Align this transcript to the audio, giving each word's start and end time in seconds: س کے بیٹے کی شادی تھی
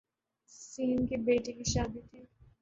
س 0.51 0.75
کے 1.09 1.17
بیٹے 1.25 1.51
کی 1.53 1.63
شادی 1.73 2.01
تھی 2.09 2.19